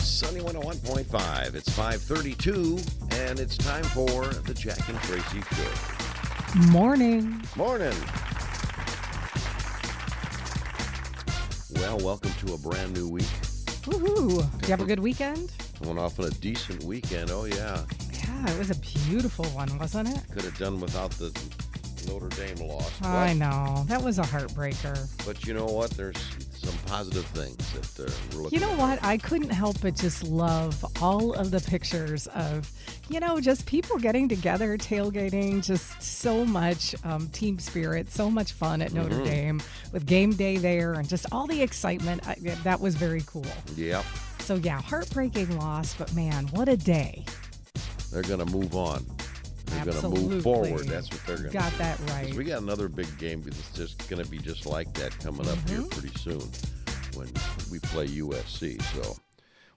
[0.00, 1.54] Sunny 101.5.
[1.56, 2.78] It's 532,
[3.10, 5.70] and it's time for the Jack and Traci Show.
[6.70, 7.42] Morning.
[7.54, 7.92] Morning.
[11.74, 13.28] Well, welcome to a brand new week.
[13.82, 14.50] Woohoo.
[14.58, 15.50] Did you have a good weekend?
[15.82, 17.30] Went off on a decent weekend.
[17.30, 17.82] Oh, yeah.
[18.12, 20.20] Yeah, it was a beautiful one, wasn't it?
[20.32, 21.36] Could have done without the
[22.08, 22.90] Notre Dame loss.
[23.02, 23.84] I But, know.
[23.88, 25.08] That was a heartbreaker.
[25.26, 25.90] but you know what?
[25.90, 26.16] There's
[26.92, 28.78] positive things that uh, we're looking You know at.
[28.78, 29.02] what?
[29.02, 32.70] I couldn't help but just love all of the pictures of,
[33.08, 38.52] you know, just people getting together, tailgating, just so much um, team spirit, so much
[38.52, 39.24] fun at Notre Mm-hmm.
[39.24, 42.28] Dame with game day there and just all the excitement.
[42.28, 43.46] I, that was very cool.
[43.76, 44.04] Yep.
[44.40, 47.24] So, yeah, heartbreaking loss, but man, what a day.
[48.12, 49.06] They're going to move on.
[49.66, 50.86] They're going to move forward.
[50.88, 52.34] That's what they're going to Got that right.
[52.34, 55.56] We got another big game that's just going to be just like that coming up
[55.70, 55.88] here Mm-hmm.
[55.88, 56.50] pretty soon
[57.14, 57.30] when
[57.70, 58.82] we play USC.
[58.94, 59.16] So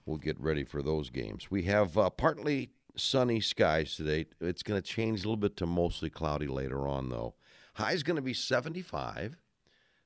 [0.04, 1.50] we'll get ready for those games.
[1.50, 4.26] We have uh, partly sunny skies today.
[4.40, 7.34] It's going to change a little bit to mostly cloudy later on, though.
[7.74, 9.36] High's going to be 75.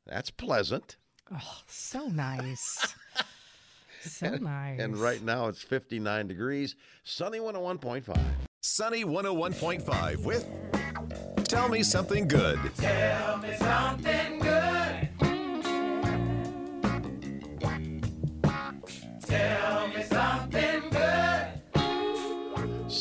[0.06, 0.96] That's pleasant.
[1.32, 2.94] Oh, so nice.
[4.02, 4.80] so nice.
[4.80, 6.74] And right now it's 59 degrees.
[7.04, 8.18] Sunny 101.5.
[8.60, 10.46] Sunny 101.5 with
[11.44, 12.58] Tell Me Something Good.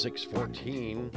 [0.02, 1.12] 614.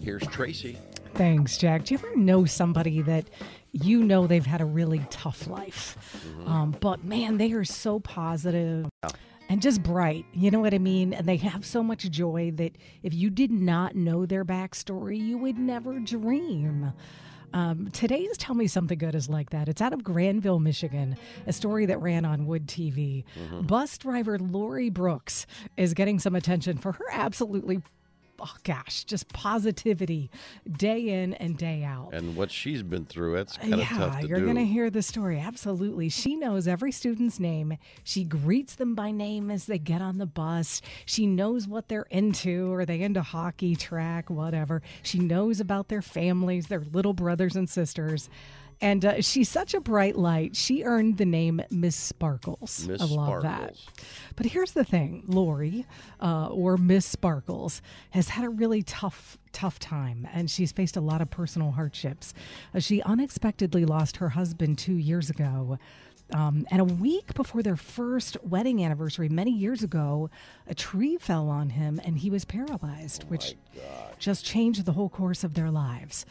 [0.00, 0.76] Here's Traci.
[1.14, 1.84] Thanks, Jack.
[1.84, 3.30] Do you ever know somebody that
[3.72, 5.96] you know they've had a really tough life?
[6.44, 8.88] Um, but man, they are so positive
[9.48, 10.26] and just bright.
[10.32, 11.14] You know what I mean?
[11.14, 15.38] And they have so much joy that if you did not know their backstory, you
[15.38, 16.92] would never dream.
[17.52, 19.68] Um, today's Tell Me Something Good is like that.
[19.68, 21.16] It's out of Grandville, Michigan,
[21.46, 23.24] a story that ran on Wood TV.
[23.62, 27.82] Bus driver Lori Brooks is getting some attention for her absolutely,
[28.40, 30.30] oh gosh, just positivity
[30.70, 32.10] day in and day out.
[32.12, 34.54] And what she's been through, it's uh, kind of yeah, tough to you're do.
[34.54, 35.38] to hear the story.
[35.40, 36.08] Absolutely.
[36.08, 37.78] She knows every student's name.
[38.04, 40.82] She greets them by name as they get on the bus.
[41.04, 42.72] She knows what they're into.
[42.72, 44.82] Are they into hockey, track, whatever?
[45.02, 48.28] She knows about their families, their little brothers and sisters.
[48.80, 50.54] And uh, she's such a bright light.
[50.54, 52.86] She earned the name Miss Sparkles.
[52.86, 53.76] Miss I love that.
[54.36, 55.86] But here's the thing Lori,
[56.20, 61.00] uh, or Miss Sparkles, has had a really tough, tough time, and she's faced a
[61.00, 62.34] lot of personal hardships.
[62.74, 65.78] Uh, she unexpectedly lost her husband two years ago.
[66.34, 70.28] Um, and a week before their first wedding anniversary, many years ago,
[70.66, 73.54] a tree fell on him and he was paralyzed, which
[74.18, 76.26] just changed the whole course of their lives.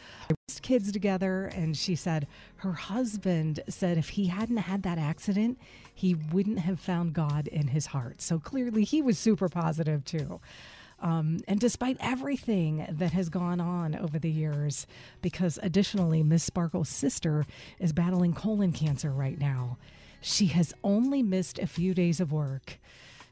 [0.62, 5.58] Kids together, and she said her husband said if he hadn't had that accident,
[5.92, 8.22] he wouldn't have found God in his heart.
[8.22, 10.40] So clearly, he was super positive too.
[11.00, 14.86] Um, and despite everything that has gone on over the years,
[15.20, 17.44] because additionally, Miss Sparkle's sister
[17.80, 19.78] is battling colon cancer right now,
[20.20, 22.78] she has only missed a few days of work.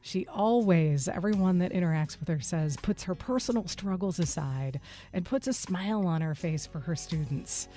[0.06, 4.78] She always, everyone that interacts with her says, puts her personal struggles aside
[5.14, 7.68] and puts a smile on her face for her students.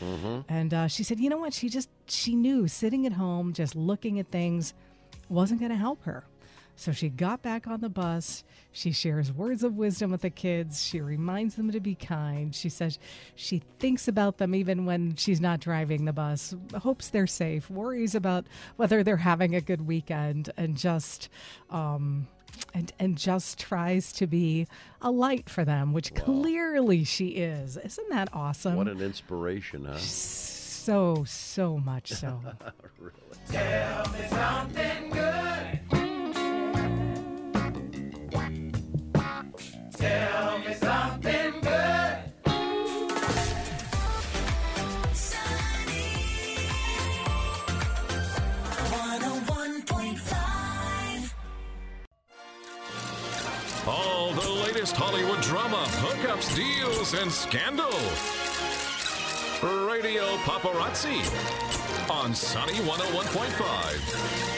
[0.49, 1.53] And uh, she said, you know what?
[1.53, 4.73] She just, she knew sitting at home, just looking at things,
[5.29, 6.25] wasn't going to help her.
[6.77, 8.43] So she got back on the bus.
[8.71, 10.85] She shares words of wisdom with the kids.
[10.85, 12.53] She reminds them to be kind.
[12.53, 12.99] She says
[13.35, 18.13] she thinks about them even when she's not driving the bus, hopes they're safe, worries
[18.13, 18.45] about
[18.75, 21.29] whether they're having a good weekend, and just
[21.71, 22.27] um,
[22.75, 24.67] and and just tries to be
[25.01, 27.77] a light for them, which clearly she is.
[27.77, 28.75] Isn't that awesome?
[28.75, 29.97] What an inspiration, huh?
[30.87, 32.39] so so much so.
[33.53, 34.67] All
[54.99, 57.85] Hollywood drama, hookups, deals, and scandal.
[59.87, 61.21] Radio Paparazzi
[62.09, 64.56] on Sunny 101.5.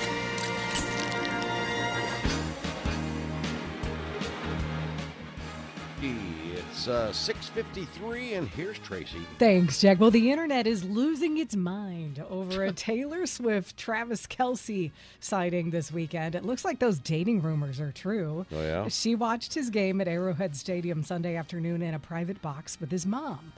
[6.10, 9.24] It's It's uh, 6.53, and here's Traci.
[9.38, 10.00] Thanks, Jack.
[10.00, 15.92] Well, the internet is losing its mind over a Taylor Swift Travis Kelce sighting this
[15.92, 16.36] weekend.
[16.36, 18.46] It looks like those dating rumors are true.
[18.52, 18.88] Oh, yeah?
[18.88, 23.06] She watched his game at Arrowhead Stadium Sunday afternoon in a private box with his
[23.06, 23.52] mom.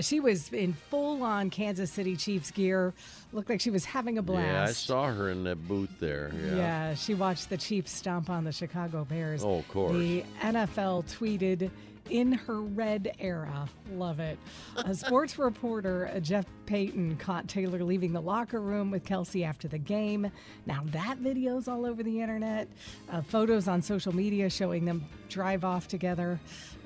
[0.00, 2.94] She was in full on Kansas City Chiefs gear.
[3.32, 4.46] Looked like she was having a blast.
[4.46, 6.32] Yeah, I saw her in that booth there.
[6.34, 6.56] Yeah.
[6.56, 9.44] Yeah, she watched the Chiefs stomp on the Chicago Bears.
[9.44, 9.92] Oh, of course.
[9.92, 11.70] The NFL tweeted,
[12.10, 13.68] in her red era.
[13.92, 14.38] Love it.
[14.76, 19.68] A sports reporter, uh, Jeff Payton, caught Taylor leaving the locker room with Kelce after
[19.68, 20.30] the game.
[20.66, 22.68] Now, that video's all over the internet.
[23.10, 26.38] Uh, photos on social media showing them drive off together.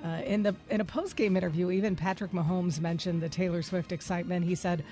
[0.05, 3.93] Uh, in the in a post game interview, even Patrick Mahomes mentioned the Taylor Swift
[3.93, 4.45] excitement.
[4.45, 4.85] He said,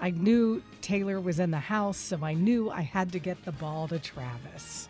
[0.00, 3.52] "I knew Taylor was in the house, so I knew I had to get the
[3.52, 4.88] ball to Travis."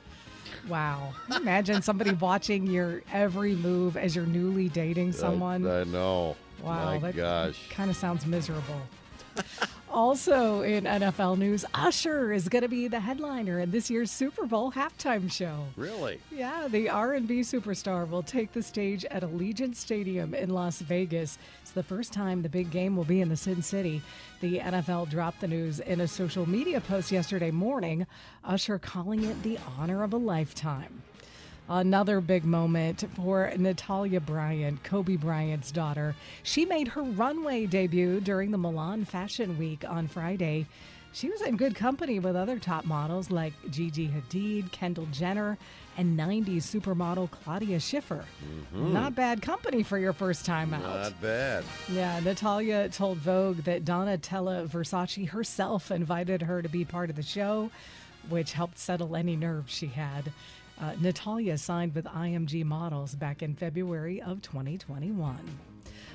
[0.69, 1.13] Wow!
[1.35, 5.67] Imagine somebody watching your every move as you're newly dating someone.
[5.67, 6.37] I, I know.
[6.63, 7.69] Wow, My that gosh.
[7.71, 8.81] kind of sounds miserable.
[9.93, 14.47] Also in NFL news, Usher is going to be the headliner in this year's Super
[14.47, 15.67] Bowl halftime show.
[15.77, 16.19] Really?
[16.31, 21.39] Yeah, the R&B superstar will take the stage at Allegiant Stadium in Las Vegas.
[21.61, 24.03] It's the first time the big game will be in the Sin City.
[24.41, 28.07] The NFL dropped the news in a social media post yesterday morning,
[28.45, 31.03] Usher calling it the honor of a lifetime.
[31.75, 36.15] Another big moment for Natalia Bryant, Kobe Bryant's daughter.
[36.43, 40.67] She made her runway debut during the Milan Fashion Week on Friday.
[41.15, 45.57] She was in good company with other top models like Gigi Hadid, Kendall Jenner,
[45.97, 48.27] and 90s supermodel Claudia Schiffer.
[48.45, 48.93] Mm-hmm.
[48.93, 50.83] Not bad company for your first time out.
[50.83, 51.65] Not bad.
[51.91, 57.23] Yeah, Natalia told Vogue that Donatella Versace herself invited her to be part of the
[57.23, 57.71] show,
[58.29, 60.33] which helped settle any nerves she had.
[60.81, 65.39] Uh, Natalia signed with IMG Models back in February of 2021.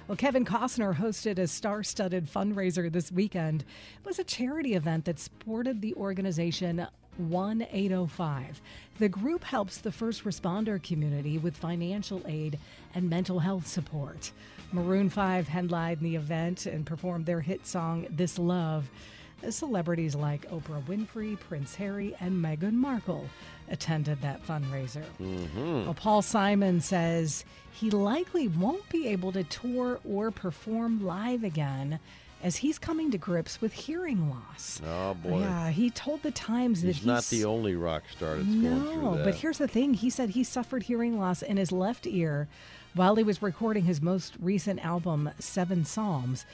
[0.08, 3.62] Well, Kevin Costner hosted a star studded fundraiser this weekend.
[3.62, 6.88] It was a charity event that supported the organization
[7.18, 8.62] 1805.
[9.00, 12.60] The group helps the first responder community with financial aid
[12.96, 14.32] and mental health support.
[14.72, 18.90] Maroon 5 headlined the event and performed their hit song This Love.
[19.50, 23.30] Celebrities like Oprah Winfrey, Prince Harry, and Meghan Markle
[23.70, 25.04] attended that fundraiser.
[25.22, 25.86] Mm-hmm.
[25.86, 32.00] Well, Paul Simon says he likely won't be able to tour or perform live again
[32.44, 34.80] as he's coming to grips with hearing loss.
[34.86, 35.40] Oh, boy.
[35.40, 39.02] Yeah, he told the Times that He's not the only rock star that's going through
[39.02, 39.26] no, that.
[39.26, 39.96] but here's the thing.
[39.96, 42.48] He said he suffered hearing loss in his left ear
[42.94, 46.46] while he was recording his most recent album, Seven Psalms.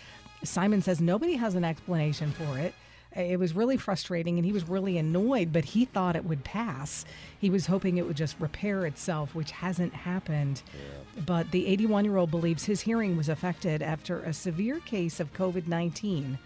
[0.44, 2.74] Simon says nobody has an explanation for it.
[3.16, 7.06] It was really frustrating and he was really annoyed, but he thought it would pass.
[7.40, 10.64] He was hoping it would just repair itself, which hasn't happened.
[11.26, 15.34] But the 81 year old believes his hearing was affected after a severe case of
[15.34, 16.40] COVID 19,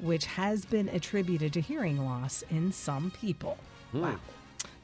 [0.00, 3.58] which has been attributed to hearing loss in some people.
[3.92, 4.18] Wow.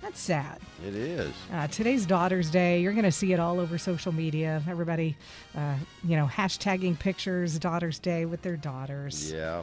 [0.03, 0.59] That's sad.
[0.87, 1.33] It is.
[1.53, 2.81] Uh, today's Daughter's Day.
[2.81, 4.63] You're going to see it all over social media.
[4.67, 5.15] Everybody,
[5.55, 9.31] uh, you know, hashtagging pictures, Daughter's Day with their daughters.
[9.31, 9.63] Yeah.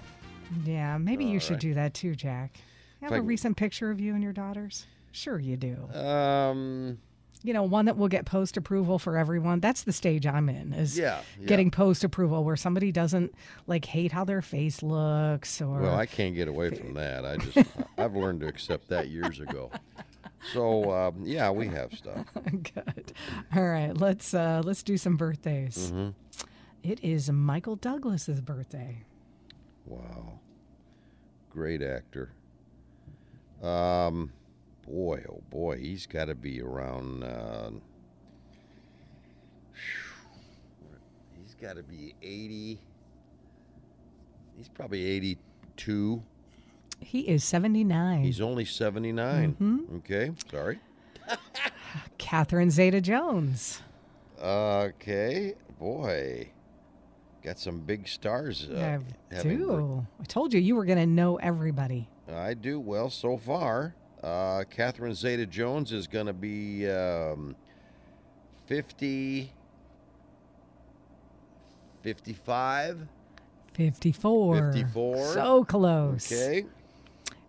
[0.65, 1.61] Yeah, maybe you All should right.
[1.61, 2.57] do that too, Jack.
[3.01, 4.85] You have a can- recent picture of you and your daughters?
[5.11, 5.75] Sure, you do.
[5.97, 6.99] Um.
[7.44, 9.59] you know, one that will get post approval for everyone.
[9.59, 10.73] That's the stage I'm in.
[10.73, 11.45] Is Yeah, yeah.
[11.47, 13.33] getting post approval where somebody doesn't
[13.67, 17.25] like hate how their face looks or Well, I can't get away from that.
[17.25, 17.67] I just
[17.97, 19.71] I've learned to accept that years ago.
[20.53, 22.25] So um, yeah, we have stuff.
[22.51, 23.13] Good.
[23.56, 25.92] All right, let's uh, let's do some birthdays.
[25.92, 26.09] Mm-hmm.
[26.83, 29.04] It is Michael Douglas's birthday.
[29.87, 30.39] Wow,
[31.49, 32.31] great actor.
[33.63, 34.31] Um,
[34.85, 37.23] boy, oh boy, he's got to be around.
[37.23, 37.71] Uh,
[41.41, 42.79] he's got to be eighty.
[44.57, 46.21] He's probably eighty-two.
[46.99, 48.23] He is 79.
[48.23, 49.51] He's only 79.
[49.53, 49.95] Mm-hmm.
[49.97, 50.79] Okay, sorry.
[52.17, 53.81] Catherine Zeta Jones.
[54.41, 56.49] Okay, boy,
[57.47, 58.68] got some big stars.
[58.69, 58.99] Uh,
[59.31, 60.06] I do.
[60.19, 62.09] I told you you were going to know everybody.
[62.30, 62.77] I do.
[62.77, 67.56] Well, so far, uh, Catherine Zeta Jones is going to be um,
[68.66, 69.49] 50,
[72.04, 73.07] 55.
[73.73, 74.73] 54.
[74.73, 75.33] 54.
[75.33, 76.30] So close.
[76.30, 76.66] Okay.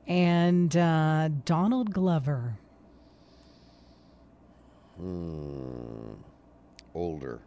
[0.07, 2.57] And uh, Donald Glover.
[4.97, 6.13] Hmm.
[6.95, 7.41] Older.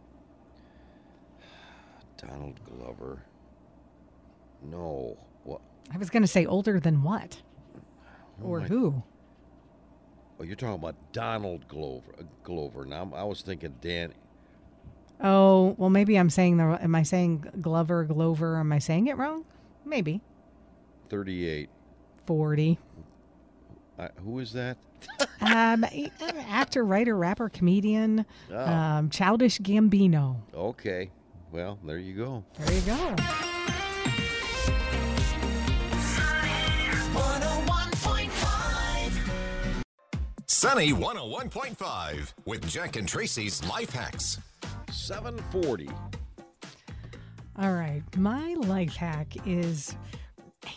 [2.26, 3.22] Donald Glover.
[4.62, 5.16] No.
[5.44, 5.60] What?
[5.92, 7.42] I was going to say older than what?
[8.42, 9.02] Or my- who?
[10.40, 12.12] Oh, you're talking about Donald Glover.
[12.18, 12.84] uh, Glover.
[12.84, 14.12] Now I was thinking Dan.
[15.22, 16.64] Oh, well, maybe I'm saying the.
[16.82, 18.56] Am I saying Glover, Glover?
[18.58, 19.44] Am I saying it wrong?
[19.84, 20.20] Maybe.
[21.10, 21.68] 38.
[22.26, 22.78] 40.
[23.98, 24.78] Uh, who is that?
[25.40, 25.84] um,
[26.48, 28.64] actor, writer, rapper, comedian, Oh.
[28.66, 30.36] um, Childish Gambino.
[30.54, 31.10] Okay.
[31.52, 32.44] Well, there you go.
[32.58, 33.14] There you go.
[40.46, 44.38] Sunny 101.5 with Jack and Traci's Life Hacks.
[44.90, 45.90] 740.
[47.58, 48.02] All right.
[48.16, 49.94] My life hack is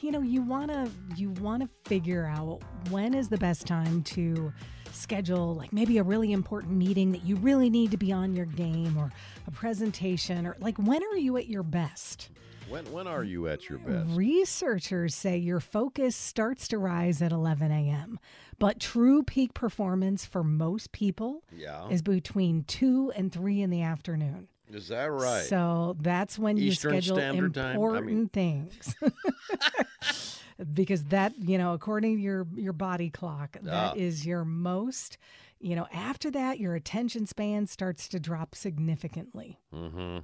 [0.02, 4.04] you know, you want to you want to figure out when is the best time
[4.04, 4.52] to
[4.96, 8.46] schedule like maybe a really important meeting that you really need to be on your
[8.46, 9.12] game or
[9.48, 12.30] a presentation or like when are you at your best?
[12.70, 14.10] When when are you at your best?
[14.18, 18.20] Researchers say your focus starts to rise at 11 a.m.,
[18.58, 21.88] but true peak performance for most people Yeah.
[21.90, 24.48] is between 2 and 3 in the afternoon.
[24.74, 25.44] Is that right?
[25.46, 27.36] So that's when you schedule Time?
[27.56, 28.96] I important mean- things.
[30.74, 34.28] because that, you know, according to your your body clock, that is Ah.
[34.30, 35.18] your most,
[35.60, 39.60] you know, after that your attention span starts to drop significantly.
[39.74, 40.20] mm-hmm.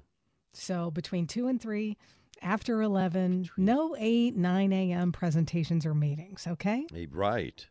[0.53, 1.97] So between 2 and 3,
[2.41, 5.11] after 11, no 8, 9 a.m.
[5.13, 6.85] presentations or meetings, okay?
[7.09, 7.67] Right.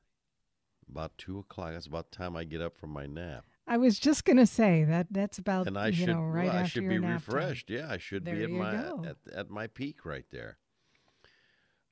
[0.89, 1.73] About two o'clock.
[1.73, 3.45] That's about time I get up from my nap.
[3.67, 6.47] I was just going to say that that's about, and I you should know, right
[6.47, 7.35] well, I after should your be nap time.
[7.37, 7.71] refreshed.
[7.71, 10.57] Yeah, I should There be at my at, at my peak right there.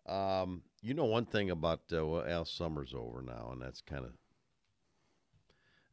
[0.08, 4.04] Um, you know one thing about uh, well, Al Summer's over now, and that's kind
[4.04, 4.12] of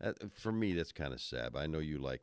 [0.02, 0.74] uh, for me.
[0.74, 1.56] That's kind of sad.
[1.56, 2.22] I know you like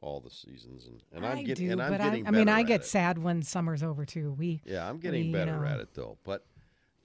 [0.00, 2.32] all the seasons, and, and I'm I getting do, and I'm but getting I, I
[2.32, 2.86] mean, I at get it.
[2.86, 4.32] sad when summer's over too.
[4.38, 6.18] We Yeah, I'm getting we, you better know- at it though.
[6.24, 6.44] But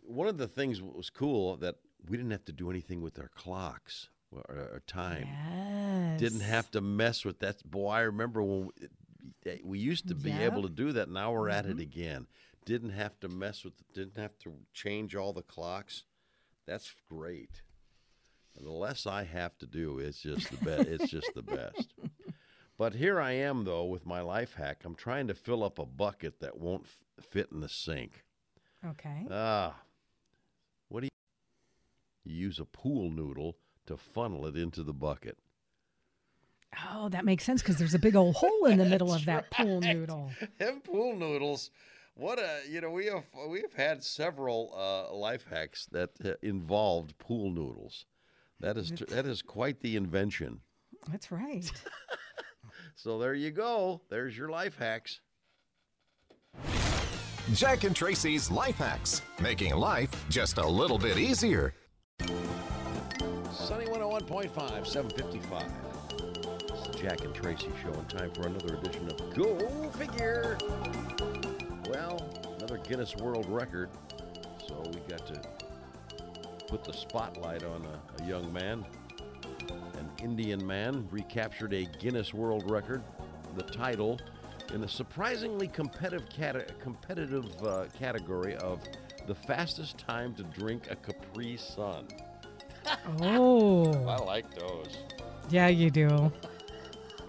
[0.01, 1.75] one of the things that was cool that
[2.07, 5.27] we didn't have to do anything with our clocks or, or time.
[5.27, 6.19] yes.
[6.19, 7.63] Didn't have to mess with that.
[7.69, 10.41] Boy, I remember when we, eh, we used to be Yep.
[10.53, 11.09] able to do that.
[11.09, 11.79] Now we're at Mm-hmm.
[11.79, 12.27] it again.
[12.67, 13.73] Didn't have to mess with.
[13.93, 16.03] Didn't have to change all the clocks.
[16.65, 17.61] That's great.
[18.57, 20.87] And the less I have to do, it's just the best.
[20.89, 21.93] it's just the best.
[22.77, 24.81] But here I am though with my life hack.
[24.85, 28.23] I'm trying to fill up a bucket that won't f- fit in the sink.
[28.85, 29.25] Okay.
[29.31, 29.73] Ah,
[30.87, 32.31] what do you?
[32.31, 33.57] You use a pool noodle
[33.87, 35.39] to funnel it into the bucket.
[36.93, 39.49] Oh, that makes sense because there's a big old hole in the middle of that
[39.49, 40.29] pool noodle.
[40.59, 41.71] Them pool noodles.
[42.17, 46.31] What a you know we have we have had several uh, life hacks that uh,
[46.41, 48.05] involved pool noodles.
[48.59, 50.61] That is that is quite the invention.
[51.07, 51.71] That's right.
[52.99, 54.01] So there you go.
[54.09, 55.21] There's your life hacks.
[57.53, 61.75] Jack and Traci's Life Hacks, making life just a little bit easier.
[63.51, 65.63] Sunny 101.5, 755.
[66.59, 70.57] It's the Jack and Tracy show in time for another edition of Go Figure.
[71.89, 72.21] Well,
[72.57, 73.89] another Guinness World Record.
[74.67, 75.41] So we got to
[76.67, 78.85] put the spotlight on a, a young man.
[79.97, 83.03] An Indian man recaptured a Guinness World Record,
[83.55, 84.19] the title,
[84.73, 88.81] in a surprisingly competitive, cate- competitive uh, category of
[89.27, 92.07] the fastest time to drink a Capri Sun.
[93.21, 93.93] Oh.
[94.07, 94.97] I like those.
[95.49, 96.31] yeah, you do.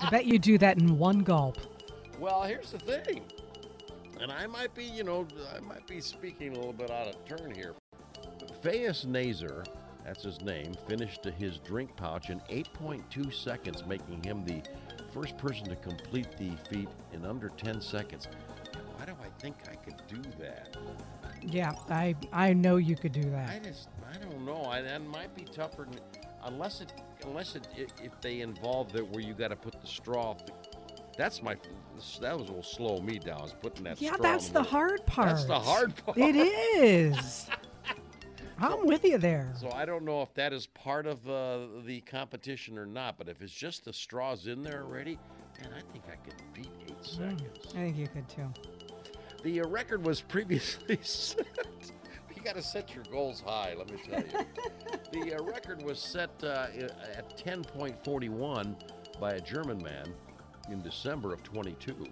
[0.00, 1.58] I bet you do that in one gulp.
[2.18, 3.22] Well, here's the thing,
[4.20, 7.24] and I might be, you know, I might be speaking a little bit out of
[7.24, 7.74] turn here.
[8.62, 9.64] Fayis Nazer,
[10.04, 14.62] that's his name, finished his drink pouch in 8.2 seconds, making him the
[15.12, 18.26] first person to complete the feat in under 10 seconds.
[18.96, 20.76] Why do I think I could do that?
[21.40, 23.48] Yeah, I I know you could do that.
[23.48, 24.64] I just, I don't know.
[24.64, 26.00] I, that might be tougher, than-
[26.44, 26.92] unless it,
[27.24, 30.36] unless it, if they involve it where you got to put the straw.
[31.18, 31.56] That's my,
[32.20, 33.42] that was what will slow me down.
[33.42, 34.00] Is putting that.
[34.00, 35.30] Yeah, that's the hard part.
[35.30, 36.16] That's the hard part.
[36.16, 37.48] It is.
[38.60, 39.52] I'm with you there.
[39.60, 43.18] So I don't know if that is part of uh, the competition or not.
[43.18, 45.18] But if it's just the straws in there already,
[45.60, 47.66] man, I think I could beat eight seconds.
[47.70, 48.52] I think you could too.
[49.42, 51.46] The uh, record was previously set.
[52.34, 54.46] you got to set your goals high, let me tell you.
[55.24, 56.68] the uh, record was set uh,
[57.16, 58.76] at 10.41
[59.20, 60.14] by a German man
[60.70, 62.06] in December of 22.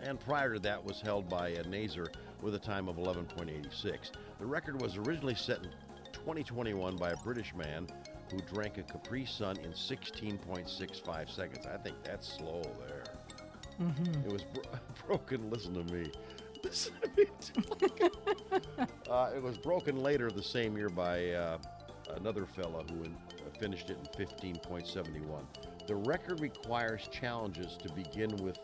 [0.00, 2.08] And prior to that was held by a Nazer
[2.40, 4.10] with a time of 11.86.
[4.38, 5.70] The record was originally set in
[6.12, 7.88] 2021 by a British man
[8.30, 11.66] who drank a Capri Sun in 16.65 seconds.
[11.66, 13.04] I think that's slow there.
[14.24, 15.50] It was bro- broken.
[15.50, 16.10] Listen to me.
[16.64, 17.24] Listen to me.
[19.10, 21.58] uh, it was broken later the same year by uh,
[22.16, 25.44] another fella who in, uh, finished it in 15.71.
[25.88, 28.56] The record requires challenges to begin with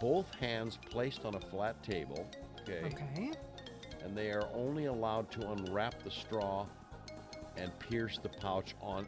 [0.00, 2.26] both hands placed on a flat table.
[2.62, 2.86] Okay.
[2.86, 3.32] Okay.
[4.02, 6.66] And they are only allowed to unwrap the straw
[7.58, 9.06] and pierce the pouch on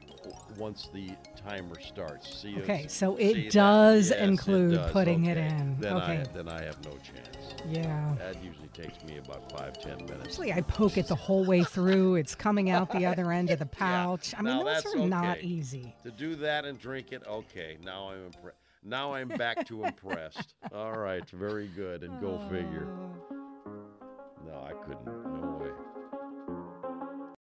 [0.57, 2.35] once the timer starts.
[2.43, 4.93] See, Okay, so it does Yes, it include does.
[4.93, 5.77] putting it in.
[5.81, 6.31] Then I Okay.
[6.35, 7.55] then I have no chance.
[7.69, 8.15] Yeah.
[8.19, 10.27] That usually takes me about five ten minutes.
[10.29, 12.17] Usually I poke it the whole way through.
[12.17, 14.35] It's coming out the other end of the pouch.
[14.37, 15.95] I mean, Now those that's are not easy.
[16.05, 17.77] To do that and drink it, okay.
[17.85, 18.53] Now I'm impre-
[18.85, 20.55] now I'm back to impressed.
[20.75, 22.03] All right, very good.
[22.05, 22.89] And go figure.
[23.31, 23.75] Ah.
[24.47, 25.38] No, I couldn't.